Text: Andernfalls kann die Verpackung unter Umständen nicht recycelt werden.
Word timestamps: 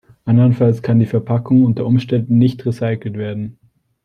Andernfalls 0.25 0.81
kann 0.81 0.97
die 0.99 1.05
Verpackung 1.05 1.63
unter 1.63 1.85
Umständen 1.85 2.39
nicht 2.39 2.65
recycelt 2.65 3.19
werden. 3.19 3.59